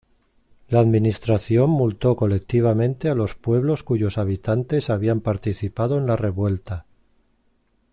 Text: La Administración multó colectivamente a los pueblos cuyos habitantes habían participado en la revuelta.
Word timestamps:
La 0.67 0.79
Administración 0.79 1.69
multó 1.69 2.15
colectivamente 2.15 3.07
a 3.07 3.13
los 3.13 3.35
pueblos 3.35 3.83
cuyos 3.83 4.17
habitantes 4.17 4.89
habían 4.89 5.21
participado 5.21 5.99
en 5.99 6.07
la 6.07 6.15
revuelta. 6.15 6.87